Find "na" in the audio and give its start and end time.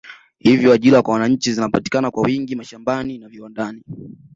3.17-3.27